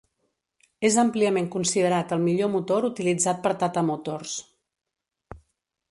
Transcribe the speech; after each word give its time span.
És 0.87 0.95
àmpliament 1.01 1.49
considerat 1.55 2.15
el 2.17 2.23
millor 2.23 2.51
motor 2.55 2.89
utilitzat 2.91 3.45
per 3.47 3.55
Tata 3.65 3.85
Motors. 3.93 4.35